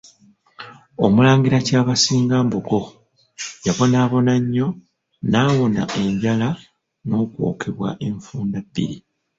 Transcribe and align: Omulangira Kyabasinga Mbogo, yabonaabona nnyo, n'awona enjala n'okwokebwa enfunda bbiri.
Omulangira 1.05 1.57
Kyabasinga 1.67 2.35
Mbogo, 2.45 2.81
yabonaabona 3.65 4.33
nnyo, 4.41 4.67
n'awona 5.29 5.81
enjala 6.01 6.49
n'okwokebwa 7.07 7.89
enfunda 8.07 8.59
bbiri. 8.65 8.97